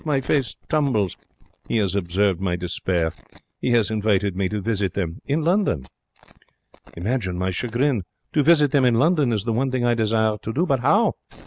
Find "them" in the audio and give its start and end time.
4.95-5.19, 8.71-8.83